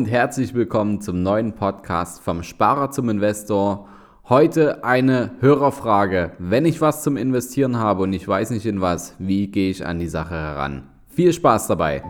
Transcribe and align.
und 0.00 0.06
herzlich 0.06 0.54
willkommen 0.54 1.00
zum 1.00 1.24
neuen 1.24 1.54
Podcast 1.54 2.20
vom 2.20 2.44
Sparer 2.44 2.92
zum 2.92 3.08
Investor. 3.08 3.88
Heute 4.28 4.84
eine 4.84 5.32
Hörerfrage. 5.40 6.30
Wenn 6.38 6.66
ich 6.66 6.80
was 6.80 7.02
zum 7.02 7.16
Investieren 7.16 7.78
habe 7.78 8.04
und 8.04 8.12
ich 8.12 8.28
weiß 8.28 8.50
nicht 8.50 8.64
in 8.64 8.80
was, 8.80 9.16
wie 9.18 9.48
gehe 9.48 9.70
ich 9.70 9.84
an 9.84 9.98
die 9.98 10.06
Sache 10.06 10.36
heran? 10.36 10.84
Viel 11.08 11.32
Spaß 11.32 11.66
dabei! 11.66 12.02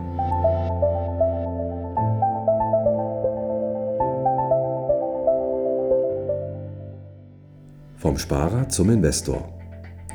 Vom 7.97 8.19
Sparer 8.19 8.69
zum 8.69 8.91
Investor. 8.91 9.49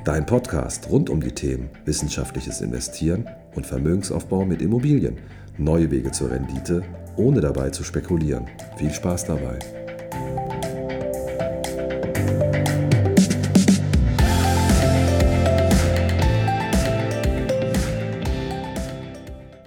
Dein 0.06 0.28
Podcast 0.28 0.92
rund 0.92 1.10
um 1.10 1.22
die 1.22 1.32
Themen 1.32 1.72
wissenschaftliches 1.86 2.62
Investieren 2.62 3.28
und 3.56 3.66
Vermögensaufbau 3.66 4.46
mit 4.46 4.62
Immobilien. 4.62 5.18
Neue 5.58 5.90
Wege 5.90 6.12
zur 6.12 6.30
Rendite 6.30 6.84
ohne 7.16 7.42
dabei 7.42 7.70
zu 7.70 7.84
spekulieren. 7.84 8.48
Viel 8.78 8.92
Spaß 8.92 9.26
dabei. 9.26 9.60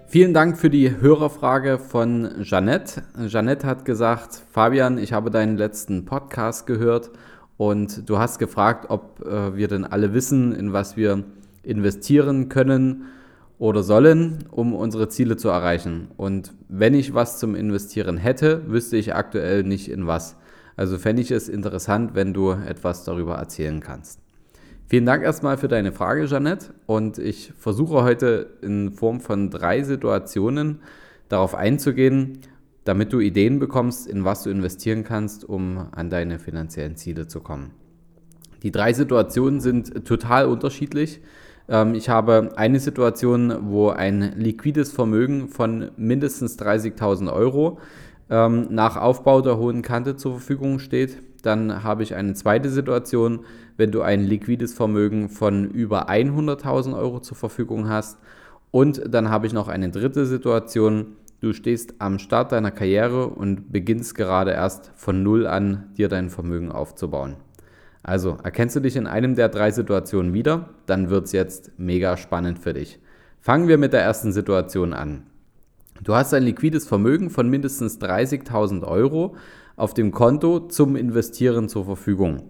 Vielen 0.08 0.32
Dank 0.32 0.56
für 0.56 0.70
die 0.70 0.98
Hörerfrage 0.98 1.78
von 1.78 2.42
Jeannette. 2.42 3.02
Jeannette 3.26 3.66
hat 3.66 3.84
gesagt, 3.84 4.42
Fabian, 4.50 4.96
ich 4.96 5.12
habe 5.12 5.30
deinen 5.30 5.58
letzten 5.58 6.06
Podcast 6.06 6.66
gehört 6.66 7.10
und 7.58 8.08
du 8.08 8.18
hast 8.18 8.38
gefragt, 8.38 8.86
ob 8.88 9.20
äh, 9.26 9.56
wir 9.56 9.68
denn 9.68 9.84
alle 9.84 10.14
wissen, 10.14 10.54
in 10.54 10.72
was 10.72 10.96
wir 10.96 11.24
investieren 11.62 12.48
können 12.48 13.06
oder 13.58 13.82
sollen, 13.82 14.44
um 14.50 14.74
unsere 14.74 15.08
Ziele 15.08 15.36
zu 15.36 15.48
erreichen. 15.48 16.08
Und 16.16 16.54
wenn 16.68 16.94
ich 16.94 17.14
was 17.14 17.38
zum 17.38 17.54
Investieren 17.54 18.18
hätte, 18.18 18.70
wüsste 18.70 18.96
ich 18.96 19.14
aktuell 19.14 19.62
nicht 19.62 19.90
in 19.90 20.06
was. 20.06 20.36
Also 20.76 20.98
fände 20.98 21.22
ich 21.22 21.30
es 21.30 21.48
interessant, 21.48 22.14
wenn 22.14 22.34
du 22.34 22.50
etwas 22.50 23.04
darüber 23.04 23.36
erzählen 23.36 23.80
kannst. 23.80 24.20
Vielen 24.88 25.06
Dank 25.06 25.24
erstmal 25.24 25.56
für 25.56 25.68
deine 25.68 25.90
Frage, 25.90 26.26
Jeanette. 26.26 26.74
Und 26.84 27.18
ich 27.18 27.52
versuche 27.58 28.04
heute 28.04 28.50
in 28.60 28.92
Form 28.92 29.20
von 29.20 29.50
drei 29.50 29.82
Situationen 29.82 30.80
darauf 31.28 31.54
einzugehen, 31.54 32.38
damit 32.84 33.12
du 33.12 33.18
Ideen 33.18 33.58
bekommst, 33.58 34.06
in 34.06 34.24
was 34.24 34.44
du 34.44 34.50
investieren 34.50 35.02
kannst, 35.02 35.44
um 35.44 35.88
an 35.90 36.08
deine 36.08 36.38
finanziellen 36.38 36.94
Ziele 36.94 37.26
zu 37.26 37.40
kommen. 37.40 37.72
Die 38.62 38.70
drei 38.70 38.92
Situationen 38.92 39.60
sind 39.60 40.06
total 40.06 40.46
unterschiedlich. 40.46 41.20
Ähm, 41.68 41.94
ich 41.94 42.08
habe 42.08 42.50
eine 42.56 42.80
Situation, 42.80 43.70
wo 43.70 43.90
ein 43.90 44.32
liquides 44.36 44.92
Vermögen 44.92 45.48
von 45.48 45.90
mindestens 45.96 46.58
30.000 46.58 47.32
Euro 47.32 47.78
ähm, 48.30 48.68
nach 48.70 48.96
Aufbau 48.96 49.40
der 49.40 49.58
hohen 49.58 49.82
Kante 49.82 50.16
zur 50.16 50.32
Verfügung 50.32 50.78
steht. 50.78 51.22
Dann 51.42 51.84
habe 51.84 52.02
ich 52.02 52.14
eine 52.14 52.34
zweite 52.34 52.70
Situation, 52.70 53.40
wenn 53.76 53.92
du 53.92 54.02
ein 54.02 54.24
liquides 54.24 54.74
Vermögen 54.74 55.28
von 55.28 55.70
über 55.70 56.08
100.000 56.08 56.96
Euro 56.96 57.20
zur 57.20 57.36
Verfügung 57.36 57.88
hast. 57.88 58.18
Und 58.70 59.02
dann 59.08 59.30
habe 59.30 59.46
ich 59.46 59.52
noch 59.52 59.68
eine 59.68 59.90
dritte 59.90 60.26
Situation, 60.26 61.16
du 61.40 61.52
stehst 61.52 61.94
am 62.00 62.18
Start 62.18 62.52
deiner 62.52 62.72
Karriere 62.72 63.28
und 63.28 63.70
beginnst 63.72 64.16
gerade 64.16 64.50
erst 64.50 64.90
von 64.96 65.22
Null 65.22 65.46
an, 65.46 65.90
dir 65.96 66.08
dein 66.08 66.30
Vermögen 66.30 66.72
aufzubauen. 66.72 67.36
Also 68.06 68.38
erkennst 68.44 68.76
du 68.76 68.80
dich 68.80 68.94
in 68.94 69.08
einem 69.08 69.34
der 69.34 69.48
drei 69.48 69.72
Situationen 69.72 70.32
wieder, 70.32 70.68
dann 70.86 71.10
wird 71.10 71.24
es 71.24 71.32
jetzt 71.32 71.72
mega 71.76 72.16
spannend 72.16 72.60
für 72.60 72.72
dich. 72.72 73.00
Fangen 73.40 73.66
wir 73.66 73.78
mit 73.78 73.92
der 73.92 74.02
ersten 74.02 74.30
Situation 74.30 74.92
an. 74.92 75.24
Du 76.04 76.14
hast 76.14 76.32
ein 76.32 76.44
liquides 76.44 76.86
Vermögen 76.86 77.30
von 77.30 77.50
mindestens 77.50 78.00
30.000 78.00 78.86
Euro 78.86 79.34
auf 79.74 79.92
dem 79.92 80.12
Konto 80.12 80.68
zum 80.68 80.94
Investieren 80.94 81.68
zur 81.68 81.84
Verfügung. 81.84 82.44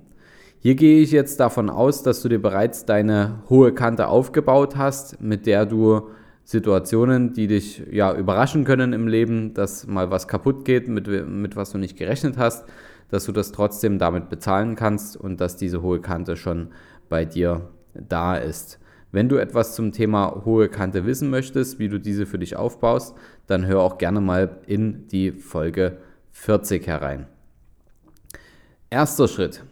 Hier 0.59 0.75
gehe 0.75 1.01
ich 1.01 1.11
jetzt 1.11 1.41
davon 1.41 1.71
aus, 1.71 2.03
dass 2.03 2.21
du 2.21 2.29
dir 2.29 2.43
bereits 2.43 2.85
deine 2.85 3.43
hohe 3.49 3.73
Kante 3.73 4.09
aufgebaut 4.09 4.77
hast, 4.77 5.23
mit 5.23 5.47
der 5.47 5.65
du 5.65 6.11
Situationen, 6.45 7.33
die 7.33 7.47
dich 7.47 7.83
ja 7.91 8.15
überraschen 8.15 8.65
können 8.65 8.93
im 8.93 9.09
Leben, 9.09 9.55
dass 9.55 9.87
mal 9.87 10.11
was 10.11 10.29
kaputt 10.29 10.67
geht, 10.67 10.87
mit, 10.87 11.09
mit 11.27 11.57
was 11.57 11.71
du 11.73 11.79
nicht 11.79 11.97
gerechnet 11.97 12.37
hast, 12.37 12.67
dass 13.09 13.25
du 13.27 13.33
das 13.33 13.53
trotzdem 13.53 13.99
damit 13.99 14.29
bezahlen 14.29 14.75
kannst 14.75 15.17
und 15.17 15.41
dass 15.41 15.57
diese 15.57 15.83
hohe 15.83 16.01
Kante 16.01 16.37
schon 16.37 16.69
bei 17.09 17.25
dir 17.25 17.69
da 17.95 18.37
ist. 18.37 18.79
Wenn 19.13 19.29
du 19.29 19.37
etwas 19.37 19.75
zum 19.75 19.93
Thema 19.93 20.43
hohe 20.45 20.69
Kante 20.69 21.07
wissen 21.07 21.31
möchtest, 21.31 21.79
wie 21.79 21.89
du 21.89 21.99
diese 21.99 22.27
für 22.27 22.39
dich 22.39 22.57
aufbaust, 22.57 23.17
dann 23.47 23.67
hör 23.67 23.81
auch 23.81 23.99
gerne 23.99 24.21
mal 24.21 24.59
in 24.67 25.09
die 25.09 25.33
Folge 25.33 25.99
40 26.33 26.87
herein. 26.87 27.27
Erster 28.91 29.29
Schritt. 29.29 29.65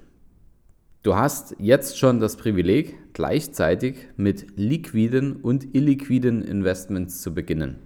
Du 1.03 1.15
hast 1.15 1.57
jetzt 1.59 1.99
schon 1.99 2.21
das 2.21 2.37
Privileg, 2.37 2.97
gleichzeitig 3.13 4.09
mit 4.17 4.57
liquiden 4.57 5.37
und 5.37 5.75
illiquiden 5.75 6.41
Investments 6.43 7.21
zu 7.21 7.35
beginnen. 7.35 7.77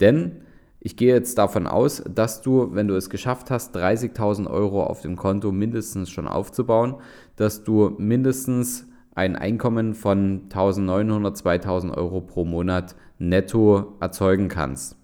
Denn 0.00 0.36
ich 0.80 0.96
gehe 0.96 1.12
jetzt 1.12 1.38
davon 1.38 1.66
aus, 1.66 2.02
dass 2.08 2.40
du, 2.40 2.74
wenn 2.74 2.86
du 2.86 2.94
es 2.94 3.10
geschafft 3.10 3.50
hast, 3.50 3.76
30.000 3.76 4.48
Euro 4.48 4.84
auf 4.84 5.00
dem 5.00 5.16
Konto 5.16 5.50
mindestens 5.50 6.10
schon 6.10 6.28
aufzubauen, 6.28 6.96
dass 7.36 7.64
du 7.64 7.94
mindestens 7.98 8.86
ein 9.14 9.34
Einkommen 9.34 9.94
von 9.94 10.48
1.900, 10.48 11.42
2.000 11.42 11.96
Euro 11.96 12.20
pro 12.20 12.44
Monat 12.44 12.94
netto 13.18 13.96
erzeugen 13.98 14.48
kannst. 14.48 14.96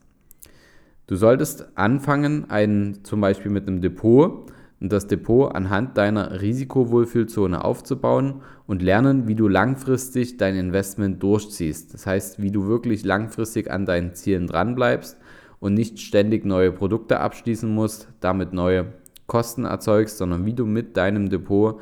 Du 1.09 1.17
solltest 1.17 1.77
anfangen, 1.77 2.49
ein, 2.49 3.01
zum 3.03 3.21
Beispiel 3.21 3.51
mit 3.51 3.67
einem 3.67 3.81
Depot 3.81 4.47
und 4.81 4.93
das 4.93 5.09
Depot 5.09 5.55
anhand 5.55 5.99
deiner 5.99 6.41
Risikowohlfühlzone 6.41 7.65
aufzubauen 7.65 8.43
und 8.67 8.81
lernen, 8.81 9.27
wie 9.27 9.35
du 9.35 9.49
langfristig 9.49 10.37
dein 10.37 10.55
Investment 10.55 11.21
durchziehst. 11.23 11.93
Das 11.93 12.06
heißt, 12.06 12.41
wie 12.41 12.53
du 12.53 12.69
wirklich 12.69 13.05
langfristig 13.05 13.71
an 13.71 13.85
deinen 13.85 14.15
Zielen 14.15 14.47
dranbleibst 14.47 15.19
und 15.65 15.73
nicht 15.73 15.99
ständig 15.99 16.45
neue 16.45 16.71
Produkte 16.71 17.21
abschließen 17.21 17.75
musst, 17.75 18.09
damit 18.21 18.53
neue 18.53 18.93
Kosten 19.27 19.65
erzeugst, 19.65 20.19
sondern 20.19 20.45
wie 20.45 20.53
du 20.53 20.67
mit 20.67 20.99
deinem 20.99 21.31
Depot 21.31 21.81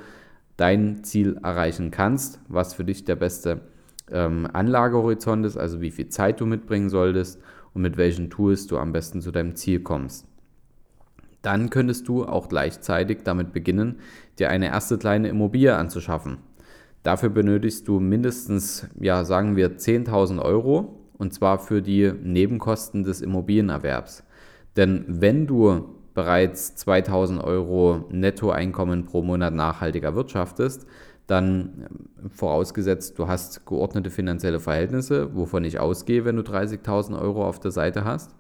dein 0.57 1.03
Ziel 1.03 1.41
erreichen 1.43 1.91
kannst, 1.91 2.39
was 2.47 2.75
für 2.75 2.85
dich 2.85 3.05
der 3.05 3.17
beste 3.17 3.63
ähm, 4.09 4.47
Anlagehorizont 4.53 5.45
ist, 5.45 5.57
also 5.57 5.81
wie 5.81 5.91
viel 5.91 6.09
Zeit 6.11 6.41
du 6.41 6.47
mitbringen 6.47 6.91
solltest 6.91 7.41
und 7.75 7.83
mit 7.83 7.97
welchen 7.97 8.31
Tools 8.31 8.69
du 8.69 8.79
am 8.79 8.93
besten 8.93 9.21
zu 9.21 9.33
deinem 9.33 9.57
Ziel 9.57 9.81
kommst. 9.81 10.29
Dann 11.43 11.69
könntest 11.69 12.07
du 12.07 12.25
auch 12.25 12.49
gleichzeitig 12.49 13.25
damit 13.25 13.53
beginnen, 13.53 13.97
dir 14.39 14.49
eine 14.49 14.69
erste 14.69 14.97
kleine 14.97 15.27
Immobilie 15.27 15.75
anzuschaffen. 15.75 16.37
Dafür 17.03 17.31
benötigst 17.31 17.89
du 17.89 17.99
mindestens, 17.99 18.87
ja, 19.01 19.25
sagen 19.25 19.57
wir 19.57 19.77
10.000 19.77 20.41
Euro 20.41 21.02
und 21.23 21.33
zwar 21.33 21.61
für 21.61 21.83
die 21.83 22.13
Nebenkosten 22.21 23.05
des 23.05 23.21
Immobilienerwerbs. 23.21 24.25
Denn 24.77 25.05
wenn 25.07 25.47
du 25.47 25.95
bereits 26.15 26.75
2000 26.75 27.43
Euro 27.45 28.07
Nettoeinkommen 28.11 29.07
pro 29.07 29.23
Monat 29.23 29.55
nachhaltig 29.55 30.03
erwirtschaftest, 30.03 30.85
dann 31.29 31.87
ähm, 32.21 32.31
vorausgesetzt, 32.31 33.21
du 33.21 33.29
hast 33.29 33.65
geordnete 33.67 34.11
finanzielle 34.11 34.59
Verhältnisse, 34.59 35.37
wovon 35.37 35.63
ich 35.63 35.79
ausgehe, 35.79 36.25
wenn 36.25 36.35
du 36.35 36.43
30.000 36.43 37.17
Euro 37.21 37.47
auf 37.47 37.61
der 37.61 37.71
Seite 37.71 38.05
hast, 38.05 38.35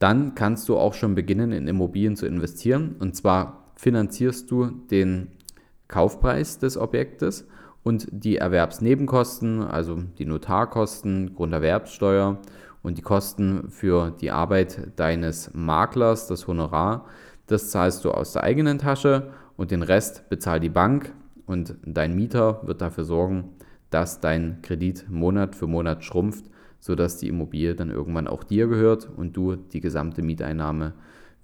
dann 0.00 0.34
kannst 0.34 0.68
du 0.68 0.76
auch 0.76 0.94
schon 0.94 1.14
beginnen, 1.14 1.52
in 1.52 1.68
Immobilien 1.68 2.16
zu 2.16 2.26
investieren. 2.26 2.96
Und 2.98 3.14
zwar 3.14 3.70
finanzierst 3.76 4.50
du 4.50 4.72
den 4.90 5.28
Kaufpreis 5.86 6.58
des 6.58 6.76
Objektes 6.76 7.46
und 7.86 8.08
die 8.10 8.38
Erwerbsnebenkosten, 8.38 9.62
also 9.62 10.02
die 10.18 10.24
Notarkosten, 10.24 11.36
Grunderwerbssteuer 11.36 12.36
und 12.82 12.98
die 12.98 13.02
Kosten 13.02 13.70
für 13.70 14.10
die 14.10 14.32
Arbeit 14.32 14.90
deines 14.96 15.52
Maklers, 15.54 16.26
das 16.26 16.48
Honorar, 16.48 17.06
das 17.46 17.70
zahlst 17.70 18.04
du 18.04 18.10
aus 18.10 18.32
der 18.32 18.42
eigenen 18.42 18.78
Tasche 18.78 19.30
und 19.56 19.70
den 19.70 19.84
Rest 19.84 20.28
bezahlt 20.28 20.64
die 20.64 20.68
Bank 20.68 21.14
und 21.46 21.76
dein 21.84 22.16
Mieter 22.16 22.60
wird 22.66 22.80
dafür 22.80 23.04
sorgen, 23.04 23.52
dass 23.90 24.18
dein 24.18 24.62
Kredit 24.62 25.08
Monat 25.08 25.54
für 25.54 25.68
Monat 25.68 26.02
schrumpft, 26.02 26.46
sodass 26.80 27.18
die 27.18 27.28
Immobilie 27.28 27.76
dann 27.76 27.90
irgendwann 27.90 28.26
auch 28.26 28.42
dir 28.42 28.66
gehört 28.66 29.08
und 29.16 29.36
du 29.36 29.54
die 29.54 29.80
gesamte 29.80 30.22
Mieteinnahme 30.22 30.94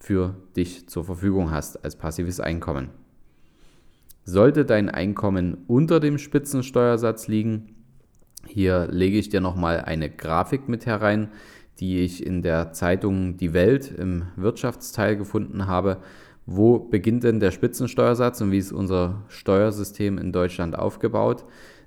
für 0.01 0.35
dich 0.57 0.89
zur 0.89 1.05
Verfügung 1.05 1.53
hast 1.53 1.85
als 1.85 1.95
passives 1.95 2.41
Einkommen. 2.41 3.02
Sollte 4.25 4.65
dein 4.65 4.89
Einkommen 4.89 5.65
unter 5.67 5.99
dem 5.99 6.19
Spitzensteuersatz 6.19 7.29
liegen, 7.29 7.73
hier 8.47 8.89
lege 8.91 9.19
ich 9.19 9.29
dir 9.29 9.41
nochmal 9.41 9.81
eine 9.81 10.11
Grafik 10.11 10.69
mit 10.69 10.87
herein, 10.87 11.29
die 11.79 12.01
ich 12.01 12.25
in 12.25 12.43
der 12.43 12.73
Zeitung 12.73 13.37
Die 13.37 13.53
Welt 13.53 13.91
im 13.91 14.27
Wirtschaftsteil 14.37 15.17
gefunden 15.17 15.67
habe. 15.67 15.99
Wo 16.45 16.79
beginnt 16.79 17.25
denn 17.25 17.41
der 17.41 17.53
Spitzensteuersatz 17.53 18.41
und 18.41 18.51
wie 18.51 18.59
ist 18.59 18.73
unser 18.73 19.23
Steuersystem 19.29 20.19
in 20.19 20.33
Deutschland 20.33 20.77
aufgebaut? 20.77 21.45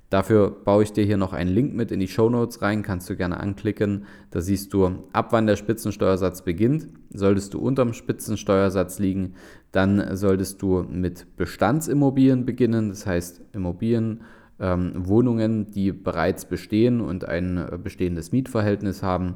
Dafür 0.10 0.52
baue 0.52 0.84
ich 0.84 0.94
dir 0.94 1.04
hier 1.04 1.18
noch 1.18 1.34
einen 1.34 1.50
Link 1.50 1.74
mit 1.74 1.92
in 1.92 2.00
die 2.00 2.08
Show 2.08 2.30
Notes 2.30 2.62
rein, 2.62 2.84
kannst 2.84 3.10
du 3.10 3.16
gerne 3.16 3.40
anklicken. 3.40 4.06
Da 4.30 4.40
siehst 4.40 4.72
du, 4.74 5.04
ab 5.14 5.30
wann 5.32 5.48
der 5.48 5.56
Spitzensteuersatz 5.56 6.44
beginnt. 6.44 6.88
Solltest 7.10 7.54
du 7.54 7.60
unterm 7.60 7.94
Spitzensteuersatz 7.94 9.00
liegen, 9.00 9.34
dann 9.72 10.16
solltest 10.16 10.62
du 10.62 10.84
mit 10.84 11.36
Bestandsimmobilien 11.38 12.46
beginnen, 12.46 12.90
das 12.90 13.06
heißt 13.06 13.42
Immobilien, 13.54 14.22
ähm, 14.60 14.94
Wohnungen, 14.96 15.72
die 15.72 15.92
bereits 15.92 16.46
bestehen 16.46 17.02
und 17.02 17.28
ein 17.28 17.58
äh, 17.58 17.78
bestehendes 17.82 18.32
Mietverhältnis 18.32 19.04
haben 19.04 19.36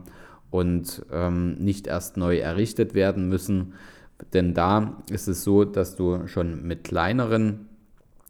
und 0.50 1.06
ähm, 1.12 1.56
nicht 1.56 1.88
erst 1.88 2.16
neu 2.16 2.38
errichtet 2.38 2.94
werden 2.94 3.27
müssen. 3.27 3.74
Denn 4.33 4.54
da 4.54 5.04
ist 5.12 5.27
es 5.27 5.44
so, 5.44 5.66
dass 5.66 5.95
du 5.95 6.27
schon 6.27 6.66
mit 6.66 6.83
kleineren, 6.86 7.68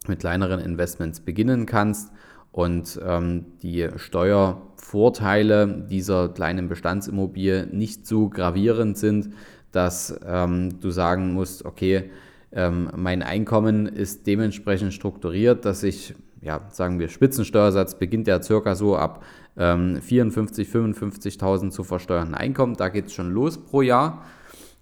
mit 0.08 0.20
kleineren 0.20 0.60
Investments 0.60 1.20
beginnen 1.20 1.66
kannst 1.66 2.12
und 2.60 3.00
ähm, 3.08 3.46
die 3.64 3.88
Steuervorteile 3.96 5.86
dieser 5.90 6.28
kleinen 6.28 6.68
Bestandsimmobilie 6.68 7.68
nicht 7.72 8.06
so 8.06 8.28
gravierend 8.28 8.98
sind, 8.98 9.30
dass 9.72 10.20
ähm, 10.28 10.82
du 10.82 10.92
sagen 10.92 11.32
musst, 11.32 11.64
okay, 11.64 12.10
ähm, 12.52 12.90
mein 12.98 13.24
Einkommen 13.24 13.86
ist 13.86 14.28
dementsprechend 14.28 14.94
strukturiert, 14.94 15.64
dass 15.64 15.84
ich, 15.84 16.16
ja, 16.42 16.60
sagen 16.70 17.00
wir, 17.00 17.08
Spitzensteuersatz 17.08 17.98
beginnt 17.98 18.28
ja 18.28 18.44
circa 18.44 18.76
so 18.76 18.98
ab 18.98 19.24
54, 19.56 20.76
ähm, 20.76 20.94
55.000 20.94 21.70
zu 21.70 21.86
versteuernden 21.86 22.36
Einkommen. 22.36 22.76
Da 22.76 22.90
geht 22.90 23.06
es 23.06 23.14
schon 23.14 23.32
los 23.32 23.58
pro 23.58 23.82
Jahr. 23.82 24.26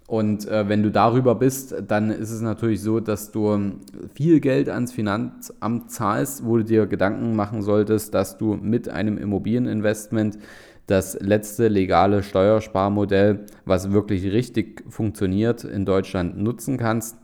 Und 0.08 0.48
äh, 0.48 0.66
wenn 0.70 0.82
du 0.82 0.90
darüber 0.90 1.34
bist, 1.34 1.74
dann 1.86 2.10
ist 2.10 2.30
es 2.30 2.40
natürlich 2.40 2.80
so, 2.80 2.98
dass 2.98 3.30
du 3.30 3.72
viel 4.14 4.40
Geld 4.40 4.70
ans 4.70 4.90
Finanzamt 4.90 5.90
zahlst, 5.90 6.46
wo 6.46 6.56
du 6.56 6.64
dir 6.64 6.86
Gedanken 6.86 7.36
machen 7.36 7.60
solltest, 7.60 8.14
dass 8.14 8.38
du 8.38 8.54
mit 8.54 8.88
einem 8.88 9.18
Immobilieninvestment 9.18 10.38
das 10.86 11.20
letzte 11.20 11.68
legale 11.68 12.22
Steuersparmodell, 12.22 13.44
was 13.66 13.92
wirklich 13.92 14.24
richtig 14.32 14.82
funktioniert, 14.88 15.62
in 15.64 15.84
Deutschland 15.84 16.38
nutzen 16.38 16.78
kannst. 16.78 17.18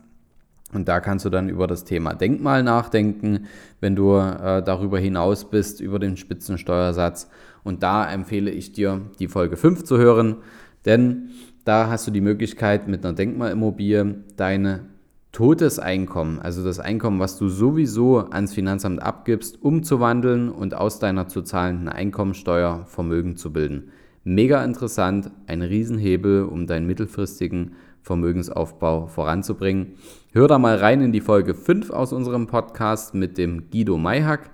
Und 0.71 0.87
da 0.87 0.99
kannst 0.99 1.25
du 1.25 1.31
dann 1.31 1.49
über 1.49 1.65
das 1.65 1.85
Thema 1.85 2.13
Denkmal 2.13 2.61
nachdenken, 2.61 3.47
wenn 3.79 3.95
du 3.95 4.15
äh, 4.15 4.61
darüber 4.61 4.99
hinaus 4.99 5.49
bist, 5.49 5.81
über 5.81 5.97
den 5.97 6.17
Spitzensteuersatz. 6.17 7.29
Und 7.63 7.81
da 7.81 8.07
empfehle 8.07 8.51
ich 8.51 8.73
dir, 8.73 9.01
die 9.17 9.27
Folge 9.27 9.57
5 9.57 9.85
zu 9.85 9.97
hören, 9.97 10.37
denn 10.85 11.31
da 11.65 11.89
hast 11.89 12.07
du 12.07 12.11
die 12.11 12.21
Möglichkeit, 12.21 12.87
mit 12.87 13.03
einer 13.03 13.15
Denkmalimmobilie 13.15 14.23
deine 14.37 14.85
totes 15.31 15.79
Einkommen, 15.79 16.39
also 16.39 16.63
das 16.63 16.79
Einkommen, 16.79 17.19
was 17.19 17.37
du 17.37 17.49
sowieso 17.49 18.19
ans 18.19 18.53
Finanzamt 18.53 19.01
abgibst, 19.01 19.61
umzuwandeln 19.61 20.49
und 20.49 20.75
aus 20.75 20.99
deiner 20.99 21.27
zu 21.27 21.41
zahlenden 21.41 21.89
Einkommensteuer 21.89 22.85
Vermögen 22.85 23.35
zu 23.35 23.51
bilden. 23.51 23.91
Mega 24.23 24.63
interessant, 24.63 25.31
ein 25.47 25.61
Riesenhebel, 25.61 26.43
um 26.43 26.67
deinen 26.67 26.87
mittelfristigen 26.87 27.73
Vermögensaufbau 28.01 29.07
voranzubringen. 29.07 29.95
Hör 30.31 30.47
da 30.47 30.59
mal 30.59 30.77
rein 30.77 31.01
in 31.01 31.11
die 31.11 31.21
Folge 31.21 31.55
5 31.55 31.89
aus 31.89 32.13
unserem 32.13 32.47
Podcast 32.47 33.15
mit 33.15 33.37
dem 33.37 33.71
Guido 33.71 33.97
Mayhack. 33.97 34.51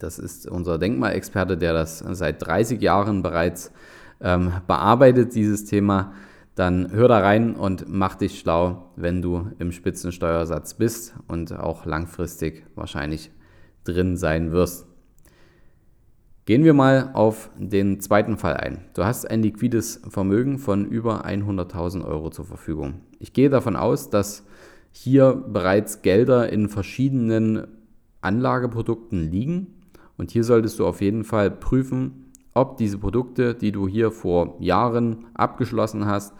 Das 0.00 0.18
ist 0.18 0.48
unser 0.48 0.78
Denkmalexperte, 0.78 1.56
der 1.56 1.72
das 1.72 1.98
seit 1.98 2.44
30 2.44 2.82
Jahren 2.82 3.22
bereits 3.22 3.72
ähm, 4.20 4.52
bearbeitet 4.66 5.34
dieses 5.34 5.64
Thema, 5.64 6.12
dann 6.54 6.90
hör 6.90 7.06
da 7.06 7.20
rein 7.20 7.54
und 7.54 7.84
mach 7.88 8.16
dich 8.16 8.40
schlau, 8.40 8.90
wenn 8.96 9.22
du 9.22 9.52
im 9.58 9.70
Spitzensteuersatz 9.70 10.74
bist 10.74 11.14
und 11.28 11.56
auch 11.56 11.86
langfristig 11.86 12.64
wahrscheinlich 12.74 13.30
drin 13.84 14.16
sein 14.16 14.50
wirst. 14.50 14.86
Gehen 16.46 16.64
wir 16.64 16.74
mal 16.74 17.10
auf 17.12 17.50
den 17.58 18.00
zweiten 18.00 18.38
Fall 18.38 18.54
ein. 18.56 18.86
Du 18.94 19.04
hast 19.04 19.30
ein 19.30 19.42
liquides 19.42 20.00
Vermögen 20.08 20.58
von 20.58 20.86
über 20.86 21.26
100.000 21.26 22.04
Euro 22.04 22.30
zur 22.30 22.46
Verfügung. 22.46 23.02
Ich 23.18 23.34
gehe 23.34 23.50
davon 23.50 23.76
aus, 23.76 24.08
dass 24.08 24.46
hier 24.90 25.34
bereits 25.34 26.00
Gelder 26.02 26.50
in 26.50 26.68
verschiedenen 26.70 27.66
Anlageprodukten 28.22 29.30
liegen. 29.30 29.74
Und 30.16 30.30
hier 30.30 30.42
solltest 30.42 30.78
du 30.78 30.86
auf 30.86 31.02
jeden 31.02 31.22
Fall 31.22 31.50
prüfen, 31.50 32.27
ob 32.58 32.76
diese 32.76 32.98
Produkte, 32.98 33.54
die 33.54 33.72
du 33.72 33.86
hier 33.86 34.10
vor 34.10 34.56
Jahren 34.58 35.26
abgeschlossen 35.34 36.06
hast, 36.06 36.34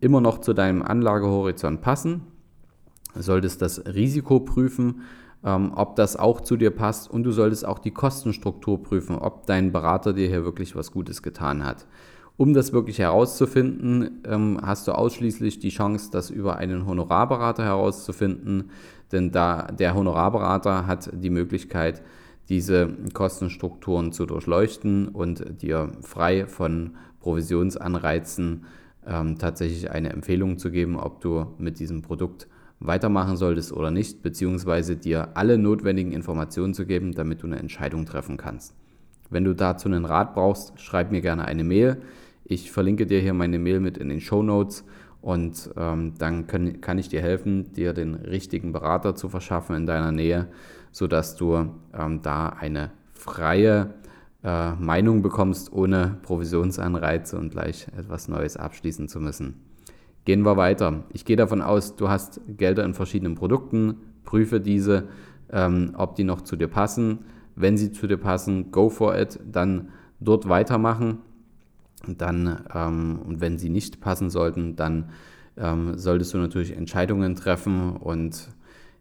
immer 0.00 0.20
noch 0.20 0.38
zu 0.38 0.52
deinem 0.52 0.82
Anlagehorizont 0.82 1.80
passen. 1.80 2.22
Du 3.14 3.22
solltest 3.22 3.62
das 3.62 3.84
Risiko 3.86 4.40
prüfen, 4.40 5.02
ähm, 5.44 5.72
ob 5.74 5.96
das 5.96 6.16
auch 6.16 6.40
zu 6.40 6.56
dir 6.56 6.70
passt 6.70 7.10
und 7.10 7.22
du 7.22 7.32
solltest 7.32 7.66
auch 7.66 7.78
die 7.78 7.92
Kostenstruktur 7.92 8.82
prüfen, 8.82 9.16
ob 9.16 9.46
dein 9.46 9.72
Berater 9.72 10.12
dir 10.12 10.28
hier 10.28 10.44
wirklich 10.44 10.76
was 10.76 10.90
Gutes 10.92 11.22
getan 11.22 11.64
hat. 11.64 11.86
Um 12.36 12.52
das 12.52 12.72
wirklich 12.72 12.98
herauszufinden, 12.98 14.22
ähm, 14.26 14.58
hast 14.60 14.88
du 14.88 14.92
ausschließlich 14.92 15.60
die 15.60 15.68
Chance, 15.68 16.10
das 16.10 16.30
über 16.30 16.56
einen 16.56 16.86
Honorarberater 16.86 17.64
herauszufinden, 17.64 18.70
denn 19.12 19.30
da 19.30 19.62
der 19.62 19.94
Honorarberater 19.94 20.86
hat 20.86 21.10
die 21.12 21.30
Möglichkeit, 21.30 22.02
diese 22.48 22.88
Kostenstrukturen 23.12 24.12
zu 24.12 24.26
durchleuchten 24.26 25.08
und 25.08 25.62
dir 25.62 25.92
frei 26.02 26.46
von 26.46 26.96
Provisionsanreizen 27.20 28.64
ähm, 29.06 29.38
tatsächlich 29.38 29.90
eine 29.90 30.10
Empfehlung 30.10 30.58
zu 30.58 30.70
geben, 30.70 30.96
ob 30.96 31.20
du 31.20 31.46
mit 31.58 31.78
diesem 31.78 32.02
Produkt 32.02 32.48
weitermachen 32.80 33.36
solltest 33.36 33.72
oder 33.72 33.90
nicht, 33.90 34.22
beziehungsweise 34.22 34.96
dir 34.96 35.36
alle 35.36 35.58
notwendigen 35.58 36.12
Informationen 36.12 36.74
zu 36.74 36.86
geben, 36.86 37.12
damit 37.12 37.42
du 37.42 37.46
eine 37.46 37.58
Entscheidung 37.58 38.04
treffen 38.04 38.36
kannst. 38.36 38.74
Wenn 39.30 39.44
du 39.44 39.54
dazu 39.54 39.88
einen 39.88 40.04
Rat 40.04 40.34
brauchst, 40.34 40.78
schreib 40.80 41.10
mir 41.10 41.20
gerne 41.20 41.46
eine 41.46 41.64
Mail. 41.64 42.02
Ich 42.44 42.70
verlinke 42.70 43.06
dir 43.06 43.20
hier 43.20 43.32
meine 43.32 43.58
Mail 43.58 43.80
mit 43.80 43.96
in 43.96 44.10
den 44.10 44.20
Show 44.20 44.42
Notes 44.42 44.84
und 45.22 45.70
ähm, 45.78 46.12
dann 46.18 46.46
können, 46.46 46.82
kann 46.82 46.98
ich 46.98 47.08
dir 47.08 47.22
helfen, 47.22 47.72
dir 47.72 47.94
den 47.94 48.14
richtigen 48.14 48.72
Berater 48.72 49.14
zu 49.14 49.30
verschaffen 49.30 49.74
in 49.74 49.86
deiner 49.86 50.12
Nähe, 50.12 50.48
sodass 50.94 51.34
du 51.34 51.70
ähm, 51.92 52.22
da 52.22 52.50
eine 52.50 52.92
freie 53.14 53.94
äh, 54.44 54.74
Meinung 54.74 55.22
bekommst, 55.22 55.72
ohne 55.72 56.18
Provisionsanreize 56.22 57.36
und 57.36 57.50
gleich 57.50 57.88
etwas 57.98 58.28
Neues 58.28 58.56
abschließen 58.56 59.08
zu 59.08 59.18
müssen. 59.18 59.56
Gehen 60.24 60.42
wir 60.42 60.56
weiter. 60.56 61.02
Ich 61.12 61.24
gehe 61.24 61.36
davon 61.36 61.62
aus, 61.62 61.96
du 61.96 62.08
hast 62.08 62.40
Gelder 62.46 62.84
in 62.84 62.94
verschiedenen 62.94 63.34
Produkten, 63.34 63.96
prüfe 64.24 64.60
diese, 64.60 65.08
ähm, 65.50 65.94
ob 65.98 66.14
die 66.14 66.22
noch 66.22 66.42
zu 66.42 66.54
dir 66.54 66.68
passen. 66.68 67.24
Wenn 67.56 67.76
sie 67.76 67.90
zu 67.90 68.06
dir 68.06 68.16
passen, 68.16 68.70
go 68.70 68.88
for 68.88 69.18
it, 69.18 69.40
dann 69.44 69.88
dort 70.20 70.48
weitermachen. 70.48 71.18
Dann, 72.06 72.66
ähm, 72.72 73.18
und 73.26 73.40
wenn 73.40 73.58
sie 73.58 73.68
nicht 73.68 74.00
passen 74.00 74.30
sollten, 74.30 74.76
dann 74.76 75.10
ähm, 75.56 75.98
solltest 75.98 76.34
du 76.34 76.38
natürlich 76.38 76.76
Entscheidungen 76.76 77.34
treffen 77.34 77.96
und 77.96 78.48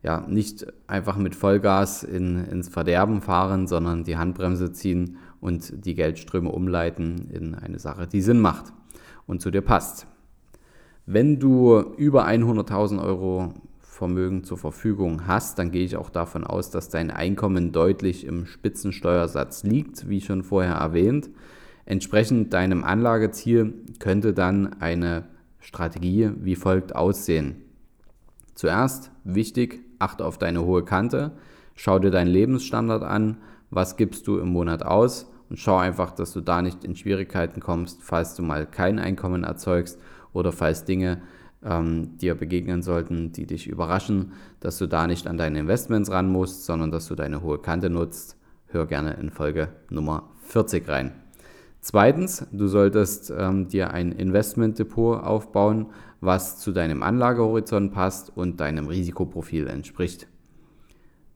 ja, 0.04 0.26
nicht 0.28 0.68
einfach 0.86 1.18
mit 1.18 1.34
Vollgas 1.34 2.04
in, 2.04 2.46
ins 2.46 2.68
Verderben 2.68 3.22
fahren, 3.22 3.68
sondern 3.68 4.04
die 4.04 4.18
Handbremse 4.18 4.74
ziehen 4.74 5.18
und 5.40 5.86
die 5.86 5.96
Geldströme 5.96 6.52
umleiten 6.52 7.30
in 7.32 7.56
eine 7.56 7.80
Sache, 7.80 8.06
die 8.06 8.22
Sinn 8.22 8.40
macht 8.40 8.74
und 9.26 9.42
zu 9.42 9.50
dir 9.50 9.62
passt. 9.62 10.06
Wenn 11.06 11.40
du 11.40 11.80
über 11.98 12.28
100.000 12.28 13.02
Euro 13.02 13.54
Vermögen 13.80 14.44
zur 14.44 14.58
Verfügung 14.58 15.28
hast, 15.28 15.60
dann 15.60 15.72
gehe 15.72 15.86
ich 15.86 15.96
auch 15.96 16.10
davon 16.10 16.44
aus, 16.44 16.70
dass 16.70 16.90
dein 16.90 17.12
Einkommen 17.12 17.72
deutlich 17.72 18.26
im 18.26 18.46
Spitzensteuersatz 18.46 19.64
liegt, 19.64 20.10
wie 20.10 20.20
schon 20.20 20.44
vorher 20.44 20.76
erwähnt. 20.76 21.30
Entsprechend 21.86 22.54
deinem 22.54 22.84
Anlageziel 22.84 23.74
könnte 24.00 24.34
dann 24.34 24.82
eine 24.82 25.26
Strategie 25.60 26.32
wie 26.40 26.56
folgt 26.56 26.96
aussehen. 26.96 27.56
Zuerst 28.56 29.12
wichtig, 29.24 29.83
achte 30.00 30.26
auf 30.26 30.38
deine 30.38 30.64
hohe 30.64 30.84
Kante, 30.84 31.32
schau 31.76 32.00
dir 32.00 32.12
deinen 32.12 32.28
Lebensstandard 32.28 33.04
an, 33.04 33.38
was 33.70 33.98
gibst 33.98 34.28
du 34.28 34.38
im 34.38 34.50
Monat 34.50 34.84
aus 34.84 35.32
und 35.50 35.58
schau 35.58 35.78
einfach, 35.78 36.12
dass 36.12 36.34
du 36.34 36.42
da 36.42 36.62
nicht 36.62 36.84
in 36.84 36.96
Schwierigkeiten 36.96 37.60
kommst, 37.60 38.02
falls 38.02 38.36
du 38.36 38.44
mal 38.44 38.66
kein 38.66 39.00
Einkommen 39.00 39.44
erzeugst 39.44 40.00
oder 40.34 40.52
falls 40.52 40.86
Dinge 40.86 41.22
ähm, 41.64 42.18
dir 42.18 42.36
begegnen 42.36 42.82
sollten, 42.82 43.32
die 43.32 43.46
dich 43.46 43.68
überraschen, 43.68 44.34
dass 44.60 44.78
du 44.78 44.88
da 44.88 45.08
nicht 45.08 45.28
an 45.28 45.38
deine 45.38 45.60
Investments 45.60 46.12
ran 46.12 46.30
musst, 46.30 46.66
sondern 46.66 46.92
dass 46.92 47.08
du 47.08 47.16
deine 47.16 47.42
hohe 47.42 47.60
Kante 47.60 47.90
nutzt. 47.90 48.38
Hör 48.68 48.86
gerne 48.86 49.14
in 49.14 49.30
Folge 49.30 49.70
Nummer 49.90 50.30
40 50.48 50.88
rein. 50.90 51.12
Zweitens, 51.80 52.48
du 52.52 52.68
solltest 52.68 53.32
ähm, 53.38 53.68
dir 53.68 53.92
ein 53.92 54.12
Investmentdepot 54.14 55.22
aufbauen, 55.22 55.88
was 56.24 56.60
zu 56.60 56.72
deinem 56.72 57.04
Anlagehorizont 57.04 57.92
passt 57.92 58.32
und 58.36 58.60
deinem 58.60 58.88
Risikoprofil 58.88 59.68
entspricht. 59.68 60.28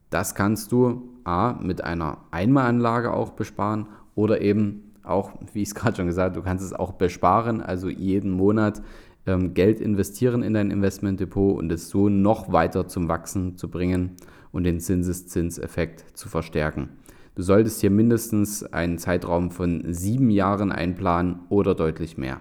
Das 0.10 0.36
kannst 0.36 0.72
du 0.72 1.10
A 1.26 1.54
mit 1.62 1.84
einer 1.84 2.20
Einmalanlage 2.32 3.12
auch 3.12 3.32
besparen 3.32 3.88
oder 4.16 4.42
eben 4.42 4.94
auch, 5.04 5.34
wie 5.54 5.62
ich 5.62 5.70
es 5.70 5.76
gerade 5.76 5.98
schon 5.98 6.08
gesagt 6.08 6.32
habe, 6.32 6.40
du 6.40 6.46
kannst 6.46 6.64
es 6.64 6.74
auch 6.74 6.94
besparen, 6.94 7.62
also 7.62 7.90
jeden 7.90 8.32
Monat 8.32 8.82
ähm, 9.26 9.54
Geld 9.54 9.82
investieren 9.82 10.44
in 10.44 10.54
dein 10.54 10.72
Investmentdepot 10.72 11.58
und 11.58 11.72
es 11.72 11.90
so 11.90 12.10
noch 12.10 12.52
weiter 12.52 12.88
zum 12.88 13.10
Wachsen 13.10 13.58
zu 13.58 13.70
bringen 13.70 14.16
und 14.52 14.64
den 14.64 14.80
Zinseszinseffekt 14.80 16.18
zu 16.18 16.30
verstärken. 16.30 16.90
Du 17.36 17.44
solltest 17.44 17.82
hier 17.82 17.92
mindestens 17.92 18.64
einen 18.64 18.98
Zeitraum 18.98 19.52
von 19.52 19.84
sieben 19.94 20.30
Jahren 20.30 20.72
einplanen 20.72 21.42
oder 21.50 21.76
deutlich 21.76 22.18
mehr. 22.18 22.40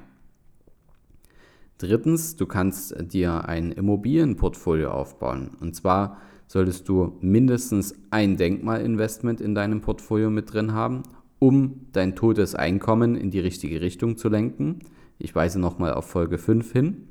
Drittens, 1.78 2.36
du 2.36 2.46
kannst 2.46 2.94
dir 3.12 3.48
ein 3.48 3.70
Immobilienportfolio 3.70 4.90
aufbauen. 4.90 5.50
Und 5.60 5.76
zwar 5.76 6.18
solltest 6.46 6.88
du 6.88 7.18
mindestens 7.20 7.94
ein 8.10 8.36
Denkmalinvestment 8.36 9.40
in 9.40 9.54
deinem 9.54 9.82
Portfolio 9.82 10.30
mit 10.30 10.52
drin 10.52 10.72
haben, 10.72 11.02
um 11.38 11.86
dein 11.92 12.16
totes 12.16 12.54
Einkommen 12.54 13.14
in 13.14 13.30
die 13.30 13.40
richtige 13.40 13.80
Richtung 13.82 14.16
zu 14.16 14.28
lenken. 14.28 14.78
Ich 15.18 15.34
weise 15.34 15.60
nochmal 15.60 15.92
auf 15.92 16.06
Folge 16.06 16.38
5 16.38 16.72
hin. 16.72 17.08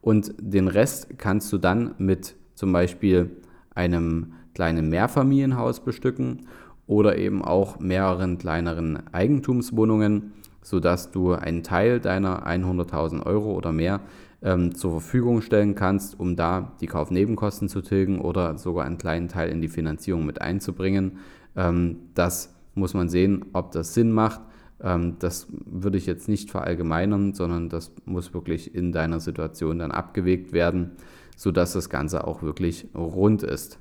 Und 0.00 0.34
den 0.40 0.66
Rest 0.66 1.18
kannst 1.18 1.52
du 1.52 1.58
dann 1.58 1.94
mit 1.98 2.34
zum 2.54 2.72
Beispiel 2.72 3.30
einem 3.74 4.32
kleinen 4.54 4.88
Mehrfamilienhaus 4.88 5.80
bestücken 5.80 6.46
oder 6.86 7.16
eben 7.16 7.44
auch 7.44 7.78
mehreren 7.78 8.38
kleineren 8.38 9.02
Eigentumswohnungen, 9.12 10.32
sodass 10.62 11.10
du 11.10 11.32
einen 11.32 11.62
Teil 11.62 12.00
deiner 12.00 12.46
100.000 12.46 13.24
Euro 13.24 13.52
oder 13.52 13.72
mehr 13.72 14.00
ähm, 14.42 14.74
zur 14.74 14.92
Verfügung 14.92 15.42
stellen 15.42 15.74
kannst, 15.74 16.18
um 16.18 16.36
da 16.36 16.72
die 16.80 16.86
Kaufnebenkosten 16.86 17.68
zu 17.68 17.82
tilgen 17.82 18.20
oder 18.20 18.58
sogar 18.58 18.84
einen 18.84 18.98
kleinen 18.98 19.28
Teil 19.28 19.50
in 19.50 19.60
die 19.60 19.68
Finanzierung 19.68 20.24
mit 20.24 20.40
einzubringen. 20.40 21.18
Ähm, 21.56 21.98
das 22.14 22.54
muss 22.74 22.94
man 22.94 23.08
sehen, 23.08 23.46
ob 23.52 23.72
das 23.72 23.94
Sinn 23.94 24.12
macht. 24.12 24.40
Ähm, 24.82 25.16
das 25.18 25.46
würde 25.50 25.98
ich 25.98 26.06
jetzt 26.06 26.28
nicht 26.28 26.50
verallgemeinern, 26.50 27.34
sondern 27.34 27.68
das 27.68 27.92
muss 28.04 28.32
wirklich 28.32 28.74
in 28.74 28.92
deiner 28.92 29.20
Situation 29.20 29.78
dann 29.78 29.90
abgewegt 29.90 30.52
werden, 30.52 30.92
sodass 31.36 31.72
das 31.72 31.90
Ganze 31.90 32.26
auch 32.26 32.42
wirklich 32.42 32.88
rund 32.94 33.42
ist. 33.42 33.78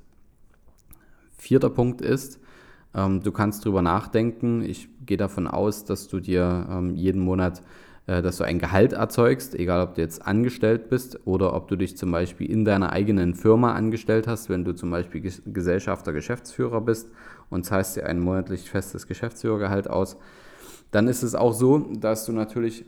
Vierter 1.38 1.69
Punkt 1.69 2.01
ist, 2.01 2.39
ähm, 2.96 3.22
du 3.22 3.31
kannst 3.31 3.65
darüber 3.65 3.81
nachdenken. 3.81 4.62
Ich 4.62 4.89
gehe 5.05 5.17
davon 5.17 5.48
aus, 5.48 5.86
dass 5.86 6.08
du 6.08 6.19
dir 6.19 6.67
ähm, 6.69 6.96
jeden 6.96 7.22
Monat 7.22 7.62
äh, 8.10 8.24
dass 8.24 8.38
du 8.38 8.43
ein 8.43 8.58
Gehalt 8.58 8.93
erzeugst, 8.93 9.53
egal 9.53 9.84
ob 9.84 9.93
du 9.93 10.01
jetzt 10.01 10.25
angestellt 10.25 10.89
bist 10.89 11.27
oder 11.27 11.53
ob 11.53 11.67
du 11.67 11.75
dich 11.75 11.96
zum 11.96 12.12
Beispiel 12.12 12.50
in 12.50 12.65
deiner 12.65 12.91
eigenen 12.91 13.36
Firma 13.36 13.74
angestellt 13.74 14.25
hast, 14.25 14.50
wenn 14.50 14.65
du 14.65 14.74
zum 14.74 14.89
Beispiel 14.89 15.22
Gesellschafter, 15.46 16.12
Geschäftsführer 16.12 16.81
bist 16.81 17.08
und 17.51 17.65
zahlst 17.65 17.98
dir 17.98 18.08
ein 18.08 18.19
monatlich 18.19 18.67
festes 18.72 19.05
Geschäftsführergehalt 19.05 19.88
aus, 19.88 20.17
dann 20.89 21.08
ist 21.08 21.22
es 21.22 21.36
auch 21.36 21.53
so, 21.53 21.77
dass 22.00 22.25
du 22.25 22.31
natürlich 22.31 22.84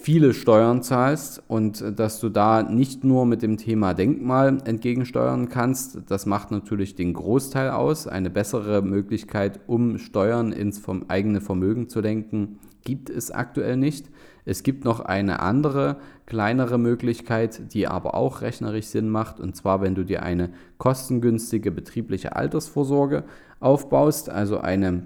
viele 0.00 0.32
Steuern 0.32 0.82
zahlst 0.82 1.42
und 1.48 1.98
dass 1.98 2.20
du 2.20 2.28
da 2.28 2.62
nicht 2.62 3.04
nur 3.04 3.26
mit 3.26 3.42
dem 3.42 3.56
Thema 3.56 3.94
Denkmal 3.94 4.58
entgegensteuern 4.64 5.48
kannst. 5.48 5.98
Das 6.08 6.26
macht 6.26 6.50
natürlich 6.50 6.94
den 6.94 7.12
Großteil 7.12 7.70
aus. 7.70 8.06
Eine 8.06 8.30
bessere 8.30 8.82
Möglichkeit, 8.82 9.60
um 9.66 9.98
Steuern 9.98 10.52
ins 10.52 10.82
eigene 11.08 11.40
Vermögen 11.40 11.88
zu 11.88 12.00
lenken, 12.00 12.58
gibt 12.84 13.10
es 13.10 13.30
aktuell 13.30 13.76
nicht. 13.76 14.10
Es 14.44 14.62
gibt 14.62 14.84
noch 14.84 15.00
eine 15.00 15.40
andere, 15.40 15.98
kleinere 16.24 16.78
Möglichkeit, 16.78 17.74
die 17.74 17.86
aber 17.86 18.14
auch 18.14 18.40
rechnerisch 18.40 18.86
Sinn 18.86 19.10
macht. 19.10 19.40
Und 19.40 19.56
zwar, 19.56 19.82
wenn 19.82 19.94
du 19.94 20.04
dir 20.04 20.22
eine 20.22 20.50
kostengünstige 20.78 21.70
betriebliche 21.70 22.34
Altersvorsorge 22.34 23.24
aufbaust, 23.60 24.30
also 24.30 24.58
eine 24.58 25.02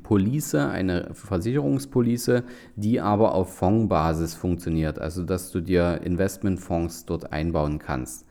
Police, 0.00 0.54
eine 0.54 1.10
Versicherungspolice, 1.12 2.44
die 2.76 3.00
aber 3.00 3.34
auf 3.34 3.54
Fondsbasis 3.56 4.34
funktioniert, 4.34 4.98
also 4.98 5.22
dass 5.22 5.50
du 5.50 5.60
dir 5.60 6.00
Investmentfonds 6.02 7.06
dort 7.06 7.32
einbauen 7.32 7.78
kannst. 7.78 8.26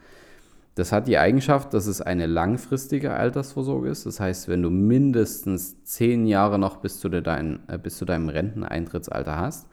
Das 0.75 0.91
hat 0.91 1.07
die 1.07 1.17
Eigenschaft, 1.17 1.73
dass 1.73 1.85
es 1.85 2.01
eine 2.01 2.27
langfristige 2.27 3.13
Altersvorsorge 3.13 3.89
ist. 3.89 4.05
Das 4.05 4.19
heißt, 4.19 4.47
wenn 4.47 4.63
du 4.63 4.69
mindestens 4.69 5.83
zehn 5.83 6.25
Jahre 6.25 6.57
noch 6.57 6.77
bis 6.77 6.99
zu, 6.99 7.09
dein, 7.09 7.59
äh, 7.67 7.77
bis 7.77 7.97
zu 7.97 8.05
deinem 8.05 8.29
Renteneintrittsalter 8.29 9.37
hast. 9.37 9.67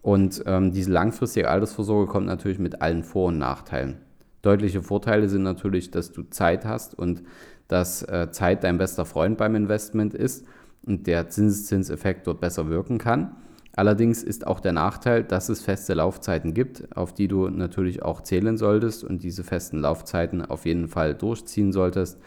Und 0.00 0.44
ähm, 0.46 0.72
diese 0.72 0.92
langfristige 0.92 1.48
Altersvorsorge 1.48 2.10
kommt 2.10 2.26
natürlich 2.26 2.60
mit 2.60 2.80
allen 2.82 3.02
Vor- 3.02 3.28
und 3.28 3.38
Nachteilen. 3.38 3.96
Deutliche 4.42 4.80
Vorteile 4.80 5.28
sind 5.28 5.42
natürlich, 5.42 5.90
dass 5.90 6.12
du 6.12 6.22
Zeit 6.22 6.64
hast 6.64 6.96
und 6.96 7.24
dass 7.66 8.02
äh, 8.02 8.30
Zeit 8.30 8.62
dein 8.62 8.78
bester 8.78 9.04
Freund 9.04 9.36
beim 9.38 9.56
Investment 9.56 10.14
ist 10.14 10.46
und 10.88 11.06
der 11.06 11.28
Zinseszinseffekt 11.28 12.26
dort 12.26 12.40
besser 12.40 12.68
wirken 12.68 12.98
kann. 12.98 13.36
Allerdings 13.76 14.24
ist 14.24 14.44
auch 14.44 14.58
der 14.58 14.72
Nachteil, 14.72 15.22
dass 15.22 15.48
es 15.48 15.60
feste 15.60 15.94
Laufzeiten 15.94 16.52
gibt, 16.52 16.96
auf 16.96 17.14
die 17.14 17.28
du 17.28 17.48
natürlich 17.48 18.02
auch 18.02 18.22
zählen 18.22 18.56
solltest 18.56 19.04
und 19.04 19.22
diese 19.22 19.44
festen 19.44 19.78
Laufzeiten 19.78 20.44
auf 20.44 20.66
jeden 20.66 20.88
Fall 20.88 21.14
durchziehen 21.14 21.70
solltest, 21.70 22.18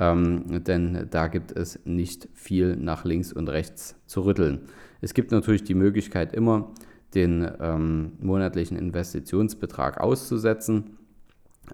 ähm, 0.00 0.64
denn 0.64 1.06
da 1.10 1.28
gibt 1.28 1.52
es 1.52 1.78
nicht 1.84 2.28
viel 2.34 2.74
nach 2.74 3.04
links 3.04 3.32
und 3.32 3.48
rechts 3.48 3.94
zu 4.06 4.22
rütteln. 4.22 4.62
Es 5.00 5.14
gibt 5.14 5.30
natürlich 5.30 5.62
die 5.62 5.74
Möglichkeit 5.74 6.32
immer, 6.32 6.72
den 7.14 7.48
ähm, 7.60 8.12
monatlichen 8.18 8.76
Investitionsbetrag 8.76 10.00
auszusetzen. 10.00 10.96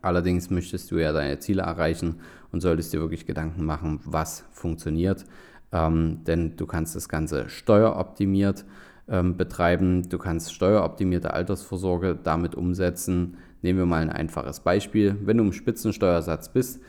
Allerdings 0.03 0.51
möchtest 0.51 0.91
du 0.91 0.99
ja 0.99 1.13
deine 1.13 1.39
Ziele 1.39 1.63
erreichen 1.63 2.17
und 2.51 2.61
solltest 2.61 2.93
dir 2.93 3.01
wirklich 3.01 3.27
Gedanken 3.27 3.65
machen, 3.65 4.01
was 4.05 4.45
funktioniert 4.53 5.25
ähm, 5.73 6.21
denn 6.26 6.57
du 6.57 6.67
kannst 6.67 6.95
das 6.95 7.09
Ganze 7.09 7.49
steueroptimiert 7.49 8.64
ähm, 9.09 9.37
betreiben, 9.37 10.09
du 10.09 10.19
kannst 10.19 10.55
steueroptimierte 10.55 11.33
Altersvorsorge 11.33 12.19
damit 12.23 12.55
umsetzen. 12.55 13.37
Nehmen 13.62 13.79
wir 13.79 13.87
mal 13.87 14.02
ein 14.02 14.11
einfaches 14.11 14.61
Beispiel. 14.61 15.17
Wenn 15.23 15.38
du 15.38 15.45
im 15.45 15.52
Spitzensteuersatz 15.52 16.52
bist, 16.52 16.81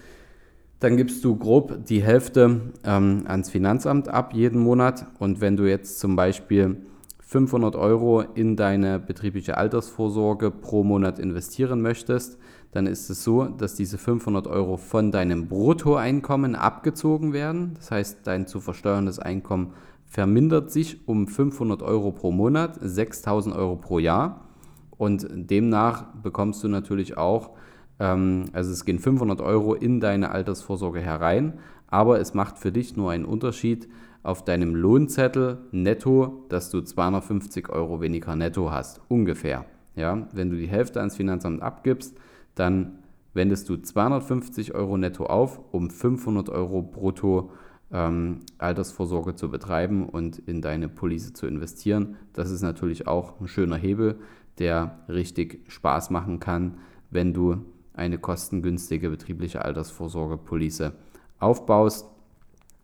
dann 0.80 0.98
gibst 0.98 1.24
du 1.24 1.38
grob 1.38 1.86
die 1.86 2.04
Hälfte 2.04 2.74
ähm, 2.84 3.24
ans 3.26 3.50
Finanzamt 3.50 4.10
ab 4.10 4.34
jeden 4.34 4.60
Monat 4.60 5.06
und 5.20 5.40
wenn 5.40 5.56
du 5.56 5.64
jetzt 5.64 6.00
zum 6.00 6.16
Beispiel 6.16 6.78
500 7.20 7.76
Euro 7.76 8.22
in 8.22 8.56
deine 8.56 9.00
betriebliche 9.00 9.58
Altersvorsorge 9.58 10.52
pro 10.52 10.84
Monat 10.84 11.20
investieren 11.20 11.82
möchtest, 11.82 12.38
dann 12.74 12.88
ist 12.88 13.10
es 13.10 13.24
so, 13.24 13.46
dass 13.46 13.76
diese 13.76 13.98
500 13.98 14.48
Euro 14.48 14.78
von 14.78 15.12
deinem 15.12 15.48
Bruttoeinkommen 15.48 16.56
abgezogen 16.56 17.32
werden. 17.32 17.76
Das 17.76 17.92
heißt, 17.92 18.20
dein 18.26 18.48
zu 18.48 18.60
versteuerndes 18.60 19.20
Einkommen 19.20 19.74
vermindert 20.06 20.72
sich 20.72 21.08
um 21.08 21.28
500 21.28 21.84
Euro 21.84 22.12
pro 22.12 22.32
Monat, 22.32 22.78
6000 22.82 23.56
Euro 23.56 23.76
pro 23.76 24.00
Jahr. 24.00 24.42
Und 24.98 25.28
demnach 25.32 26.06
bekommst 26.24 26.64
du 26.64 26.68
natürlich 26.68 27.18
auch, 27.18 27.52
ähm, 28.00 28.46
also 28.54 28.72
es 28.72 28.86
gehen 28.86 29.00
500 29.00 29.42
Euro 29.42 29.76
in 29.76 30.00
deine 30.00 30.32
Altersvorsorge 30.32 31.00
herein, 31.00 31.60
aber 31.88 32.20
es 32.20 32.34
macht 32.34 32.58
für 32.58 32.72
dich 32.72 32.98
nur 32.98 33.12
einen 33.12 33.26
Unterschied, 33.26 33.88
auf 34.24 34.46
deinem 34.46 34.74
Lohnzettel 34.74 35.60
netto, 35.72 36.46
dass 36.50 36.70
du 36.70 36.82
250 36.82 37.70
Euro 37.70 38.02
weniger 38.02 38.36
netto 38.36 38.72
hast, 38.72 39.02
ungefähr. 39.10 39.66
Ja, 39.96 40.28
wenn 40.32 40.50
du 40.50 40.56
die 40.56 40.68
Hälfte 40.68 41.00
ans 41.00 41.18
Finanzamt 41.18 41.62
abgibst, 41.62 42.18
dann 42.56 43.00
wendest 43.34 43.70
du 43.70 43.78
250 43.78 44.76
Euro 44.76 44.98
netto 44.98 45.26
auf, 45.26 45.60
um 45.72 45.90
500 45.90 46.50
Euro 46.50 46.82
brutto 46.82 47.52
ähm, 47.92 48.40
Altersvorsorge 48.58 49.36
zu 49.36 49.50
betreiben 49.50 50.08
und 50.08 50.40
in 50.40 50.62
deine 50.62 50.90
Police 50.90 51.34
zu 51.34 51.48
investieren. 51.48 52.16
Das 52.34 52.52
ist 52.52 52.62
natürlich 52.62 53.08
auch 53.08 53.40
ein 53.40 53.48
schöner 53.48 53.78
Hebel, 53.78 54.20
der 54.60 55.00
richtig 55.10 55.60
Spaß 55.68 56.10
machen 56.10 56.40
kann, 56.40 56.78
wenn 57.10 57.34
du 57.34 57.58
eine 57.94 58.18
kostengünstige 58.18 59.10
betriebliche 59.10 59.64
Altersvorsorge-Police 59.64 60.92
aufbaust. 61.40 62.08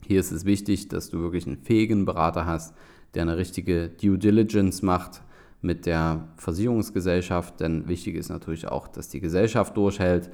Hier 0.06 0.20
ist 0.20 0.32
es 0.32 0.46
wichtig, 0.46 0.88
dass 0.88 1.10
du 1.10 1.20
wirklich 1.20 1.48
einen 1.48 1.58
fähigen 1.58 2.06
Berater 2.06 2.46
hast, 2.46 2.76
der 3.14 3.24
eine 3.24 3.38
richtige 3.38 3.90
Due 3.90 4.18
Diligence 4.18 4.82
macht 4.82 5.24
mit 5.62 5.86
der 5.86 6.28
Versicherungsgesellschaft, 6.38 7.60
denn 7.60 7.88
wichtig 7.88 8.16
ist 8.16 8.30
natürlich 8.30 8.68
auch, 8.68 8.88
dass 8.88 9.10
die 9.10 9.20
Gesellschaft 9.20 9.76
durchhält. 9.76 10.30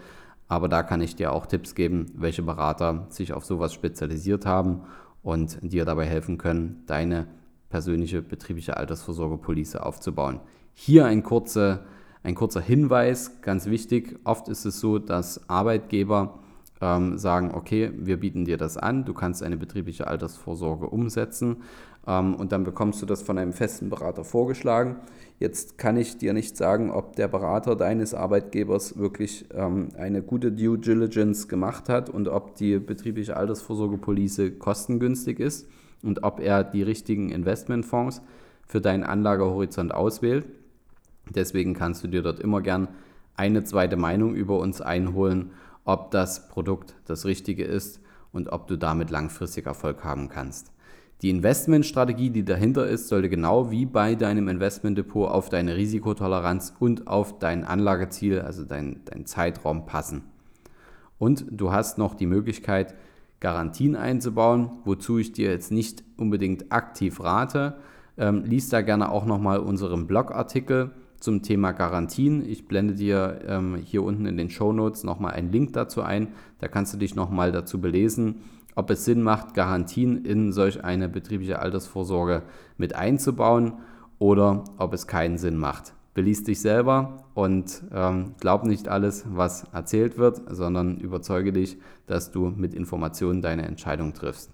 Aber 0.47 0.69
da 0.69 0.83
kann 0.83 1.01
ich 1.01 1.15
dir 1.15 1.33
auch 1.33 1.47
Tipps 1.47 1.73
geben, 1.73 2.05
welche 2.15 2.43
Berater 2.43 3.07
sich 3.09 3.33
auf 3.33 3.45
sowas 3.45 3.73
spezialisiert 3.73 4.45
haben 4.45 4.81
und 5.23 5.57
dir 5.61 5.85
dabei 5.85 6.05
helfen 6.05 6.37
können, 6.37 6.83
deine 6.85 7.27
persönliche 7.69 8.21
betriebliche 8.21 8.77
Altersvorsorgepolice 8.77 9.83
aufzubauen. 9.83 10.39
Hier 10.73 11.05
ein, 11.05 11.23
kurze, 11.23 11.85
ein 12.21 12.35
kurzer 12.35 12.61
Hinweis, 12.61 13.41
ganz 13.41 13.65
wichtig. 13.65 14.19
Oft 14.23 14.47
ist 14.49 14.65
es 14.65 14.79
so, 14.79 14.99
dass 14.99 15.49
Arbeitgeber 15.49 16.39
ähm, 16.79 17.17
sagen, 17.17 17.51
okay, 17.55 17.91
wir 17.97 18.19
bieten 18.19 18.45
dir 18.45 18.57
das 18.57 18.77
an, 18.77 19.05
du 19.05 19.13
kannst 19.13 19.41
eine 19.41 19.57
betriebliche 19.57 20.07
Altersvorsorge 20.07 20.87
umsetzen 20.87 21.63
und 22.05 22.51
dann 22.51 22.63
bekommst 22.63 23.01
du 23.01 23.05
das 23.05 23.21
von 23.21 23.37
einem 23.37 23.53
festen 23.53 23.89
Berater 23.89 24.23
vorgeschlagen. 24.23 24.97
Jetzt 25.39 25.77
kann 25.77 25.97
ich 25.97 26.17
dir 26.17 26.33
nicht 26.33 26.55
sagen, 26.55 26.91
ob 26.91 27.15
der 27.15 27.27
Berater 27.27 27.75
deines 27.75 28.13
Arbeitgebers 28.13 28.97
wirklich 28.97 29.45
ähm, 29.53 29.89
eine 29.97 30.21
gute 30.21 30.51
Due 30.51 30.77
Diligence 30.77 31.47
gemacht 31.47 31.89
hat 31.89 32.09
und 32.09 32.27
ob 32.27 32.55
die 32.55 32.79
betriebliche 32.79 33.35
Altersvorsorgepolice 33.35 34.51
kostengünstig 34.51 35.39
ist 35.39 35.67
und 36.03 36.23
ob 36.23 36.39
er 36.39 36.63
die 36.63 36.83
richtigen 36.83 37.29
Investmentfonds 37.29 38.21
für 38.67 38.81
deinen 38.81 39.03
Anlagehorizont 39.03 39.93
auswählt. 39.93 40.45
Deswegen 41.29 41.73
kannst 41.73 42.03
du 42.03 42.07
dir 42.07 42.21
dort 42.21 42.39
immer 42.39 42.61
gern 42.61 42.87
eine 43.35 43.63
zweite 43.63 43.97
Meinung 43.97 44.35
über 44.35 44.59
uns 44.59 44.79
einholen 44.79 45.51
ob 45.85 46.11
das 46.11 46.49
Produkt 46.49 46.95
das 47.05 47.25
richtige 47.25 47.63
ist 47.63 48.01
und 48.33 48.49
ob 48.49 48.67
du 48.67 48.75
damit 48.75 49.11
langfristig 49.11 49.67
Erfolg 49.67 50.03
haben 50.03 50.27
kannst. 50.29 50.71
Die 51.21 51.29
Investmentstrategie, 51.29 52.29
die 52.29 52.43
dahinter 52.43 52.87
ist, 52.87 53.07
sollte 53.07 53.29
genau 53.29 53.71
wie 53.71 53.85
bei 53.85 54.15
deinem 54.15 54.47
Investmentdepot 54.47 55.29
auf 55.29 55.49
deine 55.49 55.75
Risikotoleranz 55.77 56.73
und 56.79 57.07
auf 57.07 57.39
dein 57.39 57.63
Anlageziel, 57.63 58.41
also 58.41 58.65
dein, 58.65 59.01
dein 59.05 59.25
Zeitraum 59.25 59.85
passen. 59.85 60.23
Und 61.17 61.45
du 61.49 61.71
hast 61.71 61.97
noch 61.97 62.15
die 62.15 62.25
Möglichkeit, 62.25 62.95
Garantien 63.39 63.95
einzubauen, 63.95 64.71
wozu 64.83 65.17
ich 65.17 65.31
dir 65.31 65.49
jetzt 65.51 65.71
nicht 65.71 66.03
unbedingt 66.17 66.71
aktiv 66.71 67.21
rate. 67.21 67.77
Ähm, 68.17 68.43
lies 68.43 68.69
da 68.69 68.81
gerne 68.81 69.11
auch 69.11 69.25
nochmal 69.25 69.59
unseren 69.59 70.07
Blogartikel 70.07 70.91
zum 71.19 71.41
Thema 71.41 71.71
Garantien. 71.71 72.47
Ich 72.47 72.67
blende 72.67 72.95
dir 72.95 73.39
ähm, 73.47 73.75
hier 73.83 74.03
unten 74.03 74.25
in 74.25 74.37
den 74.37 74.49
Show 74.49 74.73
Notes 74.73 75.03
nochmal 75.03 75.33
einen 75.33 75.51
Link 75.51 75.73
dazu 75.73 76.01
ein. 76.01 76.29
Da 76.59 76.67
kannst 76.67 76.93
du 76.93 76.97
dich 76.97 77.15
nochmal 77.15 77.51
dazu 77.51 77.79
belesen, 77.79 78.41
ob 78.75 78.89
es 78.89 79.05
Sinn 79.05 79.21
macht, 79.21 79.53
Garantien 79.53 80.23
in 80.25 80.51
solch 80.51 80.83
eine 80.83 81.09
betriebliche 81.09 81.59
Altersvorsorge 81.59 82.43
mit 82.77 82.95
einzubauen 82.95 83.73
oder 84.19 84.63
ob 84.77 84.93
es 84.93 85.07
keinen 85.07 85.37
Sinn 85.37 85.57
macht. 85.57 85.93
Beließ 86.13 86.43
dich 86.43 86.61
selber 86.61 87.25
und 87.33 87.83
ähm, 87.93 88.35
glaub 88.39 88.63
nicht 88.63 88.87
alles, 88.87 89.25
was 89.29 89.65
erzählt 89.73 90.17
wird, 90.17 90.41
sondern 90.49 90.97
überzeuge 90.97 91.51
dich, 91.51 91.77
dass 92.07 92.31
du 92.31 92.53
mit 92.55 92.73
Informationen 92.73 93.41
deine 93.41 93.63
Entscheidung 93.63 94.13
triffst. 94.13 94.51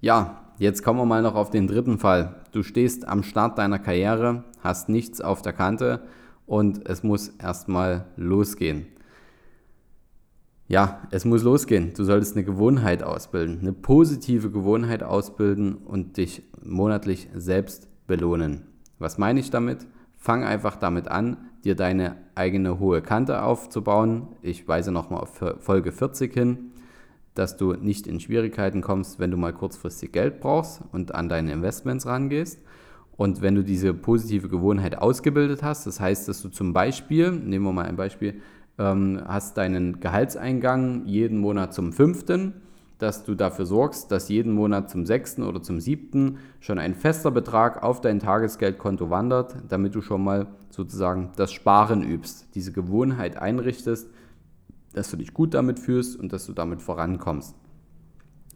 Ja, 0.00 0.42
jetzt 0.58 0.82
kommen 0.82 0.98
wir 0.98 1.06
mal 1.06 1.22
noch 1.22 1.36
auf 1.36 1.50
den 1.50 1.68
dritten 1.68 1.98
Fall. 1.98 2.34
Du 2.52 2.62
stehst 2.62 3.06
am 3.06 3.22
Start 3.22 3.58
deiner 3.58 3.78
Karriere, 3.78 4.44
hast 4.60 4.88
nichts 4.88 5.20
auf 5.20 5.40
der 5.40 5.52
Kante 5.52 6.02
und 6.46 6.88
es 6.88 7.02
muss 7.02 7.28
erstmal 7.28 8.06
losgehen. 8.16 8.86
Ja, 10.68 11.00
es 11.12 11.24
muss 11.24 11.44
losgehen. 11.44 11.92
Du 11.94 12.02
solltest 12.02 12.34
eine 12.34 12.44
Gewohnheit 12.44 13.04
ausbilden, 13.04 13.60
eine 13.60 13.72
positive 13.72 14.50
Gewohnheit 14.50 15.04
ausbilden 15.04 15.76
und 15.76 16.16
dich 16.16 16.42
monatlich 16.64 17.28
selbst 17.34 17.88
belohnen. 18.08 18.62
Was 18.98 19.16
meine 19.16 19.38
ich 19.38 19.50
damit? 19.50 19.86
Fang 20.16 20.42
einfach 20.42 20.74
damit 20.74 21.06
an, 21.06 21.36
dir 21.62 21.76
deine 21.76 22.16
eigene 22.34 22.80
hohe 22.80 23.00
Kante 23.00 23.42
aufzubauen. 23.42 24.26
Ich 24.42 24.66
weise 24.66 24.90
nochmal 24.90 25.20
auf 25.20 25.40
Folge 25.60 25.92
40 25.92 26.34
hin, 26.34 26.72
dass 27.34 27.56
du 27.56 27.74
nicht 27.74 28.08
in 28.08 28.18
Schwierigkeiten 28.18 28.80
kommst, 28.80 29.20
wenn 29.20 29.30
du 29.30 29.36
mal 29.36 29.52
kurzfristig 29.52 30.10
Geld 30.10 30.40
brauchst 30.40 30.82
und 30.90 31.14
an 31.14 31.28
deine 31.28 31.52
Investments 31.52 32.06
rangehst. 32.06 32.60
Und 33.16 33.40
wenn 33.40 33.54
du 33.54 33.62
diese 33.62 33.94
positive 33.94 34.48
Gewohnheit 34.48 34.98
ausgebildet 34.98 35.62
hast, 35.62 35.86
das 35.86 36.00
heißt, 36.00 36.28
dass 36.28 36.42
du 36.42 36.48
zum 36.48 36.72
Beispiel, 36.72 37.30
nehmen 37.30 37.64
wir 37.64 37.72
mal 37.72 37.86
ein 37.86 37.96
Beispiel, 37.96 38.42
ähm, 38.78 39.22
hast 39.26 39.56
deinen 39.56 40.00
Gehaltseingang 40.00 41.06
jeden 41.06 41.38
Monat 41.38 41.74
zum 41.74 41.92
fünften 41.92 42.54
dass 42.98 43.24
du 43.24 43.34
dafür 43.34 43.66
sorgst, 43.66 44.10
dass 44.10 44.28
jeden 44.28 44.52
Monat 44.52 44.90
zum 44.90 45.04
6. 45.04 45.40
oder 45.40 45.62
zum 45.62 45.80
7. 45.80 46.38
schon 46.60 46.78
ein 46.78 46.94
fester 46.94 47.30
Betrag 47.30 47.82
auf 47.82 48.00
dein 48.00 48.20
Tagesgeldkonto 48.20 49.10
wandert, 49.10 49.56
damit 49.68 49.94
du 49.94 50.00
schon 50.00 50.24
mal 50.24 50.46
sozusagen 50.70 51.30
das 51.36 51.52
Sparen 51.52 52.02
übst, 52.02 52.54
diese 52.54 52.72
Gewohnheit 52.72 53.36
einrichtest, 53.36 54.08
dass 54.94 55.10
du 55.10 55.18
dich 55.18 55.34
gut 55.34 55.52
damit 55.52 55.78
fühlst 55.78 56.18
und 56.18 56.32
dass 56.32 56.46
du 56.46 56.54
damit 56.54 56.80
vorankommst. 56.80 57.54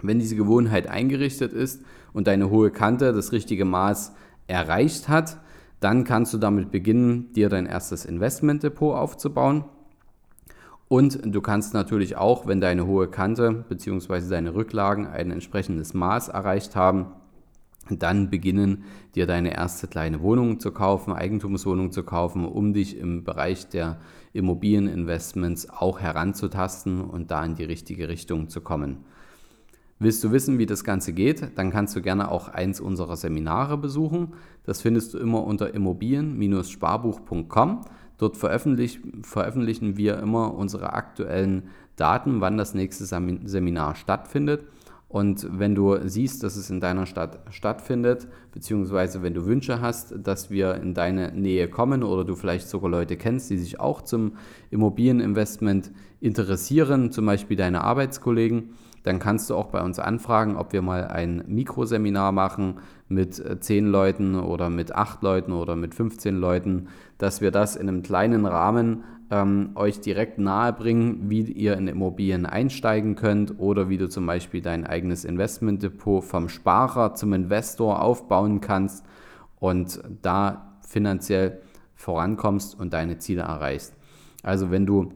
Wenn 0.02 0.18
diese 0.18 0.36
Gewohnheit 0.36 0.88
eingerichtet 0.88 1.52
ist 1.52 1.82
und 2.14 2.26
deine 2.26 2.48
hohe 2.48 2.70
Kante 2.70 3.12
das 3.12 3.32
richtige 3.32 3.66
Maß 3.66 4.12
erreicht 4.46 5.10
hat, 5.10 5.38
dann 5.80 6.04
kannst 6.04 6.32
du 6.32 6.38
damit 6.38 6.70
beginnen, 6.70 7.32
dir 7.34 7.50
dein 7.50 7.66
erstes 7.66 8.06
Investmentdepot 8.06 8.96
aufzubauen 8.96 9.64
und 10.90 11.20
du 11.24 11.40
kannst 11.40 11.72
natürlich 11.72 12.16
auch, 12.16 12.46
wenn 12.48 12.60
deine 12.60 12.84
hohe 12.84 13.06
Kante 13.06 13.64
bzw. 13.68 14.28
deine 14.28 14.56
Rücklagen 14.56 15.06
ein 15.06 15.30
entsprechendes 15.30 15.94
Maß 15.94 16.30
erreicht 16.30 16.74
haben, 16.74 17.12
dann 17.88 18.28
beginnen, 18.28 18.82
dir 19.14 19.28
deine 19.28 19.54
erste 19.54 19.86
kleine 19.86 20.20
Wohnung 20.20 20.58
zu 20.58 20.72
kaufen, 20.72 21.12
Eigentumswohnung 21.12 21.92
zu 21.92 22.02
kaufen, 22.02 22.44
um 22.44 22.72
dich 22.72 22.98
im 22.98 23.22
Bereich 23.22 23.68
der 23.68 24.00
Immobilieninvestments 24.32 25.70
auch 25.70 26.00
heranzutasten 26.00 27.02
und 27.02 27.30
da 27.30 27.44
in 27.44 27.54
die 27.54 27.62
richtige 27.62 28.08
Richtung 28.08 28.48
zu 28.48 28.60
kommen. 28.60 29.04
Willst 30.00 30.24
du 30.24 30.32
wissen, 30.32 30.58
wie 30.58 30.66
das 30.66 30.82
Ganze 30.82 31.12
geht, 31.12 31.56
dann 31.56 31.70
kannst 31.70 31.94
du 31.94 32.02
gerne 32.02 32.32
auch 32.32 32.48
eins 32.48 32.80
unserer 32.80 33.16
Seminare 33.16 33.78
besuchen. 33.78 34.32
Das 34.64 34.80
findest 34.80 35.14
du 35.14 35.18
immer 35.18 35.44
unter 35.44 35.72
immobilien-sparbuch.com. 35.72 37.84
Dort 38.20 38.36
veröffentlich, 38.36 39.00
veröffentlichen 39.22 39.96
wir 39.96 40.18
immer 40.18 40.54
unsere 40.54 40.92
aktuellen 40.92 41.70
Daten, 41.96 42.42
wann 42.42 42.58
das 42.58 42.74
nächste 42.74 43.06
Seminar 43.06 43.94
stattfindet. 43.94 44.64
Und 45.08 45.48
wenn 45.58 45.74
du 45.74 45.96
siehst, 46.06 46.42
dass 46.42 46.54
es 46.54 46.68
in 46.68 46.80
deiner 46.80 47.06
Stadt 47.06 47.40
stattfindet, 47.48 48.28
beziehungsweise 48.52 49.22
wenn 49.22 49.32
du 49.32 49.46
Wünsche 49.46 49.80
hast, 49.80 50.14
dass 50.22 50.50
wir 50.50 50.74
in 50.74 50.92
deine 50.92 51.32
Nähe 51.32 51.66
kommen 51.68 52.02
oder 52.02 52.24
du 52.24 52.36
vielleicht 52.36 52.68
sogar 52.68 52.90
Leute 52.90 53.16
kennst, 53.16 53.48
die 53.48 53.56
sich 53.56 53.80
auch 53.80 54.02
zum 54.02 54.34
Immobilieninvestment 54.70 55.90
interessieren, 56.20 57.10
zum 57.10 57.26
Beispiel 57.26 57.56
deine 57.56 57.82
Arbeitskollegen, 57.82 58.74
dann 59.02 59.18
kannst 59.18 59.48
du 59.48 59.54
auch 59.54 59.68
bei 59.68 59.82
uns 59.82 59.98
anfragen, 59.98 60.56
ob 60.56 60.72
wir 60.72 60.82
mal 60.82 61.08
ein 61.08 61.42
Mikroseminar 61.46 62.32
machen 62.32 62.80
mit 63.08 63.42
10 63.60 63.86
äh, 63.86 63.88
Leuten 63.88 64.34
oder 64.38 64.68
mit 64.68 64.94
8 64.94 65.22
Leuten 65.22 65.52
oder 65.52 65.74
mit 65.74 65.94
15 65.94 66.36
Leuten, 66.36 66.88
dass 67.16 67.40
wir 67.40 67.50
das 67.50 67.76
in 67.76 67.88
einem 67.88 68.02
kleinen 68.02 68.44
Rahmen 68.44 69.04
ähm, 69.30 69.70
euch 69.74 70.00
direkt 70.00 70.38
nahe 70.38 70.72
bringen, 70.72 71.30
wie 71.30 71.42
ihr 71.42 71.76
in 71.78 71.88
Immobilien 71.88 72.44
einsteigen 72.44 73.14
könnt 73.14 73.58
oder 73.58 73.88
wie 73.88 73.96
du 73.96 74.08
zum 74.08 74.26
Beispiel 74.26 74.60
dein 74.60 74.86
eigenes 74.86 75.24
Investmentdepot 75.24 76.22
vom 76.22 76.48
Sparer 76.48 77.14
zum 77.14 77.32
Investor 77.32 78.02
aufbauen 78.02 78.60
kannst 78.60 79.06
und 79.58 80.02
da 80.20 80.76
finanziell 80.86 81.62
vorankommst 81.94 82.78
und 82.78 82.92
deine 82.92 83.18
Ziele 83.18 83.42
erreichst. 83.42 83.94
Also 84.42 84.70
wenn 84.70 84.86
du 84.86 85.12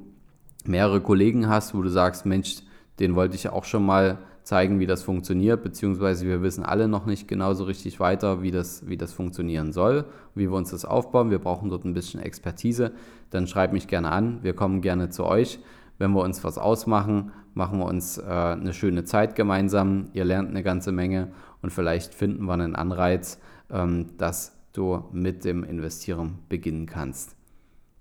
mehrere 0.67 1.01
Kollegen 1.01 1.49
hast, 1.49 1.75
wo 1.75 1.83
du 1.83 1.89
sagst, 1.89 2.27
Mensch, 2.27 2.57
den 2.99 3.15
wollte 3.15 3.35
ich 3.35 3.49
auch 3.49 3.65
schon 3.65 3.85
mal 3.85 4.19
zeigen, 4.45 4.79
wie 4.79 4.87
das 4.87 5.03
funktioniert, 5.03 5.63
beziehungsweise 5.63 6.27
wir 6.27 6.43
wissen 6.43 6.65
alle 6.65 6.87
noch 6.87 7.07
nicht 7.07 7.27
genau 7.27 7.55
so 7.55 7.65
richtig 7.65 7.99
weiter, 7.99 8.43
wie 8.43 8.51
das, 8.51 8.87
wie 8.87 8.99
das 8.99 9.13
funktionieren 9.13 9.73
soll, 9.73 10.05
wie 10.35 10.51
wir 10.51 10.57
uns 10.57 10.71
das 10.71 10.85
aufbauen. 10.85 11.31
Wir 11.31 11.39
brauchen 11.39 11.71
dort 11.71 11.85
ein 11.85 11.95
bisschen 11.95 12.21
Expertise. 12.21 12.93
Dann 13.31 13.47
schreibt 13.47 13.73
mich 13.73 13.89
gerne 13.89 14.11
an. 14.11 14.41
Wir 14.43 14.55
kommen 14.55 14.83
gerne 14.83 15.09
zu 15.09 15.25
euch. 15.25 15.59
Wenn 15.99 16.13
wir 16.13 16.23
uns 16.23 16.45
was 16.45 16.59
ausmachen, 16.59 17.33
machen 17.55 17.79
wir 17.79 17.87
uns 17.87 18.19
äh, 18.19 18.23
eine 18.23 18.75
schöne 18.75 19.05
Zeit 19.05 19.35
gemeinsam. 19.35 20.09
Ihr 20.13 20.25
lernt 20.25 20.51
eine 20.51 20.63
ganze 20.63 20.93
Menge 20.93 21.29
und 21.63 21.71
vielleicht 21.71 22.15
finden 22.15 22.45
wir 22.45 22.53
einen 22.53 22.77
Anreiz, 22.77 23.39
ähm, 23.71 24.11
dass 24.19 24.57
du 24.73 25.05
mit 25.13 25.45
dem 25.45 25.65
Investieren 25.65 26.39
beginnen 26.49 26.87
kannst. 26.87 27.37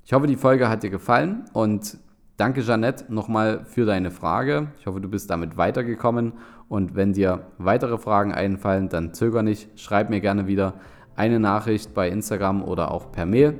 Ich 0.05 0.11
hoffe, 0.11 0.27
die 0.27 0.35
Folge 0.35 0.67
hat 0.67 0.83
dir 0.83 0.89
gefallen 0.89 1.45
und 1.53 1.97
Danke, 2.35 2.61
Jeannette, 2.61 3.13
nochmal 3.13 3.63
für 3.63 3.85
deine 3.85 4.09
Frage. 4.09 4.69
Ich 4.79 4.87
hoffe, 4.87 4.99
du 4.99 5.07
bist 5.07 5.29
damit 5.29 5.55
weitergekommen. 5.55 6.33
Und 6.67 6.95
wenn 6.95 7.13
dir 7.13 7.45
weitere 7.59 7.99
Fragen 7.99 8.33
einfallen, 8.33 8.89
dann 8.89 9.13
zöger 9.13 9.43
nicht. 9.43 9.79
Schreib 9.79 10.09
mir 10.09 10.19
gerne 10.19 10.47
wieder 10.47 10.73
eine 11.15 11.39
Nachricht 11.39 11.93
bei 11.93 12.09
Instagram 12.09 12.63
oder 12.63 12.91
auch 12.91 13.11
per 13.11 13.27
Mail. 13.27 13.59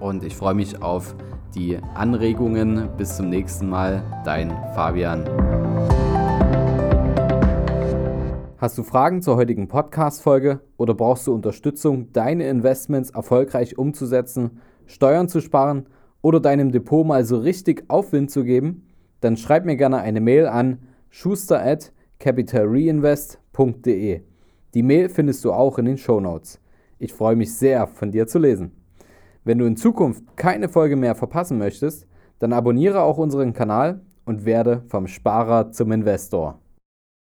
Und 0.00 0.22
ich 0.22 0.36
freue 0.36 0.52
mich 0.52 0.82
auf 0.82 1.14
die 1.54 1.78
Anregungen. 1.94 2.90
Bis 2.98 3.16
zum 3.16 3.30
nächsten 3.30 3.70
Mal. 3.70 4.02
Dein 4.22 4.50
Fabian. 4.74 5.24
Hast 8.58 8.76
du 8.76 8.82
Fragen 8.82 9.22
zur 9.22 9.36
heutigen 9.36 9.68
Podcast-Folge 9.68 10.60
oder 10.76 10.92
brauchst 10.92 11.26
du 11.26 11.32
Unterstützung, 11.32 12.12
deine 12.12 12.48
Investments 12.48 13.08
erfolgreich 13.08 13.78
umzusetzen, 13.78 14.60
Steuern 14.84 15.30
zu 15.30 15.40
sparen? 15.40 15.86
Oder 16.22 16.40
deinem 16.40 16.72
Depot 16.72 17.06
mal 17.06 17.24
so 17.24 17.38
richtig 17.38 17.84
Aufwind 17.88 18.30
zu 18.30 18.44
geben, 18.44 18.88
dann 19.20 19.36
schreib 19.36 19.64
mir 19.64 19.76
gerne 19.76 19.98
eine 19.98 20.20
Mail 20.20 20.46
an 20.46 20.78
schuster 21.10 21.62
at 21.62 21.92
capitalreinvest.de. 22.18 24.22
Die 24.74 24.82
Mail 24.82 25.08
findest 25.10 25.44
du 25.44 25.52
auch 25.52 25.78
in 25.78 25.84
den 25.84 25.98
Show 25.98 26.20
Notes. 26.20 26.60
Ich 26.98 27.12
freue 27.12 27.36
mich 27.36 27.54
sehr, 27.54 27.86
von 27.86 28.10
dir 28.10 28.26
zu 28.26 28.38
lesen. 28.38 28.72
Wenn 29.44 29.58
du 29.58 29.66
in 29.66 29.76
Zukunft 29.76 30.36
keine 30.36 30.68
Folge 30.68 30.96
mehr 30.96 31.14
verpassen 31.14 31.58
möchtest, 31.58 32.06
dann 32.38 32.52
abonniere 32.52 33.02
auch 33.02 33.18
unseren 33.18 33.52
Kanal 33.52 34.00
und 34.24 34.44
werde 34.44 34.82
vom 34.88 35.08
Sparer 35.08 35.72
zum 35.72 35.92
Investor. 35.92 36.61